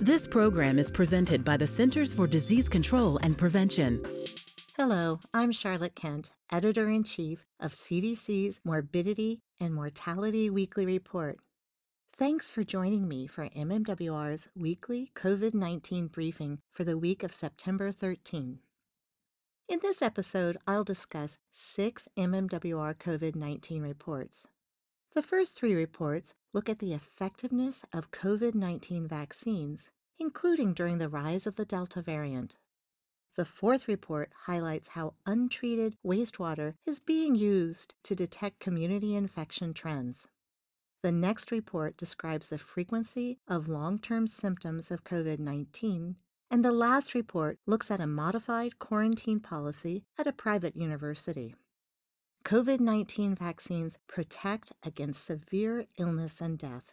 [0.00, 4.04] This program is presented by the Centers for Disease Control and Prevention.
[4.76, 11.38] Hello, I'm Charlotte Kent, Editor in Chief of CDC's Morbidity and Mortality Weekly Report.
[12.12, 17.92] Thanks for joining me for MMWR's weekly COVID 19 briefing for the week of September
[17.92, 18.58] 13.
[19.68, 24.48] In this episode, I'll discuss six MMWR COVID 19 reports.
[25.14, 31.08] The first three reports look at the effectiveness of COVID 19 vaccines, including during the
[31.08, 32.56] rise of the Delta variant.
[33.36, 40.26] The fourth report highlights how untreated wastewater is being used to detect community infection trends.
[41.04, 46.16] The next report describes the frequency of long term symptoms of COVID 19,
[46.50, 51.54] and the last report looks at a modified quarantine policy at a private university.
[52.44, 56.92] COVID 19 vaccines protect against severe illness and death.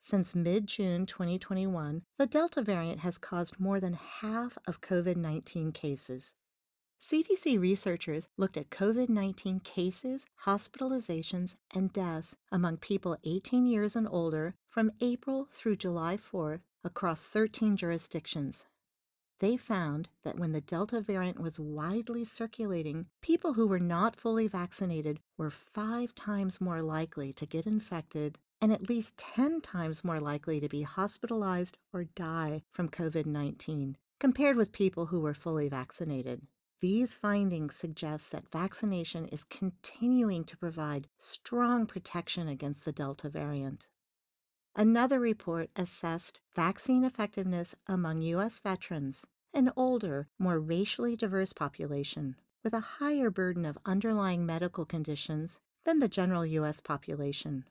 [0.00, 5.72] Since mid June 2021, the Delta variant has caused more than half of COVID 19
[5.72, 6.34] cases.
[6.98, 14.08] CDC researchers looked at COVID 19 cases, hospitalizations, and deaths among people 18 years and
[14.10, 18.64] older from April through July 4th across 13 jurisdictions.
[19.40, 24.46] They found that when the Delta variant was widely circulating, people who were not fully
[24.46, 30.20] vaccinated were five times more likely to get infected and at least 10 times more
[30.20, 35.70] likely to be hospitalized or die from COVID 19 compared with people who were fully
[35.70, 36.46] vaccinated.
[36.80, 43.88] These findings suggest that vaccination is continuing to provide strong protection against the Delta variant.
[44.76, 48.60] Another report assessed vaccine effectiveness among U.S.
[48.60, 55.58] veterans, an older, more racially diverse population with a higher burden of underlying medical conditions
[55.84, 56.80] than the general U.S.
[56.80, 57.64] population.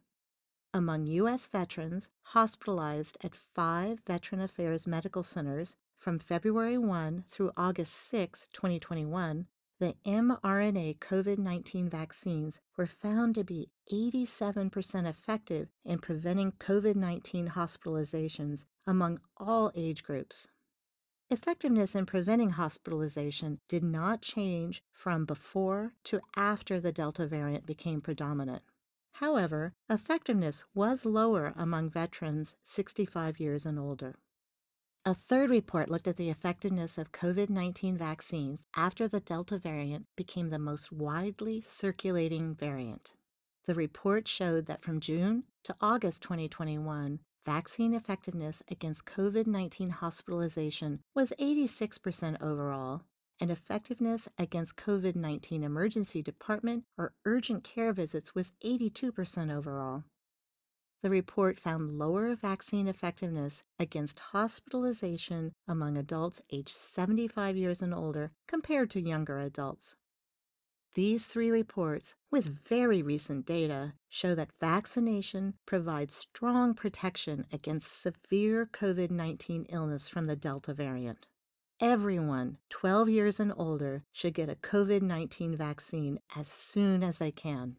[0.74, 1.48] Among U.S.
[1.48, 9.48] veterans hospitalized at five Veteran Affairs medical centers from February 1 through August 6, 2021,
[9.80, 17.50] the mRNA COVID 19 vaccines were found to be 87% effective in preventing COVID 19
[17.50, 20.48] hospitalizations among all age groups.
[21.30, 28.02] Effectiveness in preventing hospitalization did not change from before to after the Delta variant became
[28.02, 28.64] predominant.
[29.14, 34.18] However, effectiveness was lower among veterans 65 years and older.
[35.06, 40.08] A third report looked at the effectiveness of COVID 19 vaccines after the Delta variant
[40.18, 43.14] became the most widely circulating variant.
[43.66, 51.00] The report showed that from June to August 2021, vaccine effectiveness against COVID 19 hospitalization
[51.16, 53.04] was 86% overall,
[53.40, 60.04] and effectiveness against COVID 19 emergency department or urgent care visits was 82% overall.
[61.02, 68.32] The report found lower vaccine effectiveness against hospitalization among adults aged 75 years and older
[68.48, 69.96] compared to younger adults.
[70.96, 78.66] These three reports, with very recent data, show that vaccination provides strong protection against severe
[78.66, 81.28] COVID 19 illness from the Delta variant.
[81.80, 87.32] Everyone 12 years and older should get a COVID 19 vaccine as soon as they
[87.32, 87.78] can.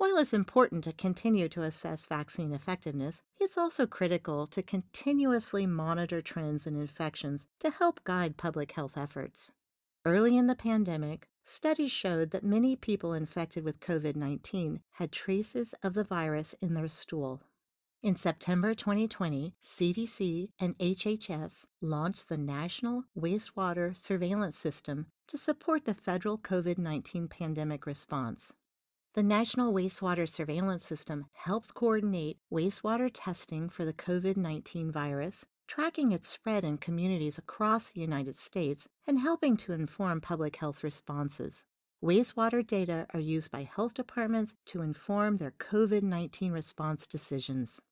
[0.00, 6.22] While it's important to continue to assess vaccine effectiveness, it's also critical to continuously monitor
[6.22, 9.52] trends in infections to help guide public health efforts.
[10.06, 15.74] Early in the pandemic, studies showed that many people infected with COVID 19 had traces
[15.82, 17.42] of the virus in their stool.
[18.02, 25.92] In September 2020, CDC and HHS launched the National Wastewater Surveillance System to support the
[25.92, 28.54] federal COVID 19 pandemic response.
[29.14, 36.12] The National Wastewater Surveillance System helps coordinate wastewater testing for the COVID 19 virus, tracking
[36.12, 41.64] its spread in communities across the United States, and helping to inform public health responses.
[42.00, 47.82] Wastewater data are used by health departments to inform their COVID 19 response decisions.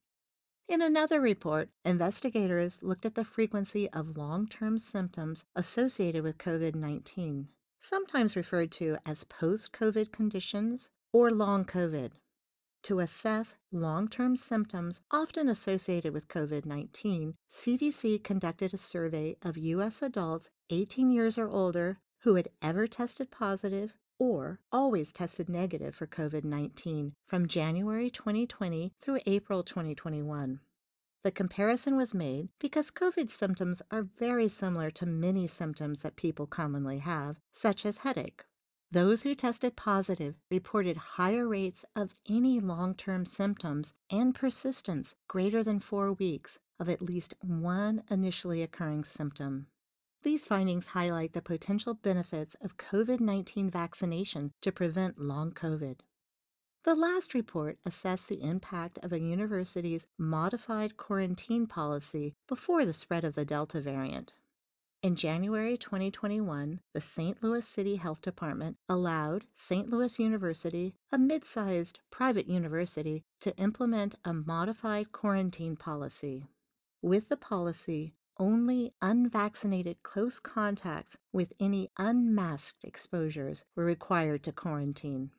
[0.68, 6.76] In another report, investigators looked at the frequency of long term symptoms associated with COVID
[6.76, 7.48] 19,
[7.80, 12.12] sometimes referred to as post COVID conditions or long COVID.
[12.84, 19.58] To assess long term symptoms often associated with COVID 19, CDC conducted a survey of
[19.58, 20.00] U.S.
[20.02, 26.06] adults 18 years or older who had ever tested positive or always tested negative for
[26.06, 30.60] COVID 19 from January 2020 through April 2021.
[31.24, 36.46] The comparison was made because COVID symptoms are very similar to many symptoms that people
[36.46, 38.44] commonly have, such as headache.
[38.90, 45.62] Those who tested positive reported higher rates of any long term symptoms and persistence greater
[45.62, 49.66] than four weeks of at least one initially occurring symptom.
[50.22, 56.00] These findings highlight the potential benefits of COVID 19 vaccination to prevent long COVID.
[56.84, 63.24] The last report assessed the impact of a university's modified quarantine policy before the spread
[63.24, 64.32] of the Delta variant.
[65.00, 67.40] In January 2021, the St.
[67.40, 69.88] Louis City Health Department allowed St.
[69.88, 76.48] Louis University, a mid sized private university, to implement a modified quarantine policy.
[77.00, 85.30] With the policy, only unvaccinated close contacts with any unmasked exposures were required to quarantine.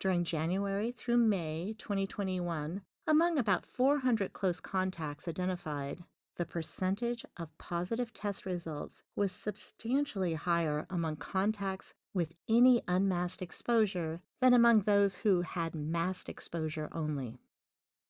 [0.00, 5.98] During January through May 2021, among about 400 close contacts identified,
[6.36, 14.20] the percentage of positive test results was substantially higher among contacts with any unmasked exposure
[14.40, 17.38] than among those who had masked exposure only.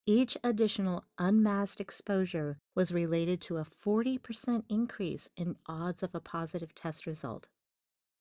[0.06, 6.74] Each additional unmasked exposure was related to a 40% increase in odds of a positive
[6.74, 7.48] test result.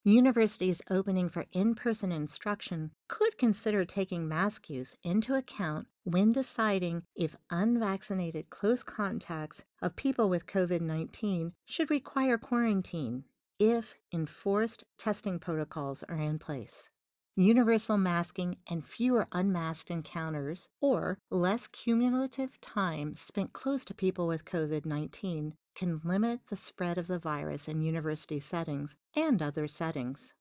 [0.03, 7.01] Universities opening for in person instruction could consider taking mask use into account when deciding
[7.15, 13.25] if unvaccinated close contacts of people with COVID 19 should require quarantine
[13.57, 16.89] if enforced testing protocols are in place.
[17.35, 24.45] Universal masking and fewer unmasked encounters, or less cumulative time spent close to people with
[24.45, 30.33] COVID 19, can limit the spread of the virus in university settings and other settings.